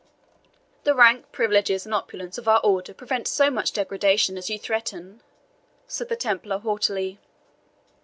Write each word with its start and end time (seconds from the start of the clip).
"The 0.83 0.95
rank, 0.95 1.31
privileges, 1.31 1.85
and 1.85 1.93
opulence 1.93 2.39
of 2.39 2.47
our 2.47 2.59
Order 2.61 2.91
prevent 2.91 3.27
so 3.27 3.51
much 3.51 3.71
degradation 3.71 4.35
as 4.35 4.49
you 4.49 4.57
threaten," 4.57 5.21
said 5.85 6.09
the 6.09 6.15
Templar 6.15 6.57
haughtily. 6.57 7.19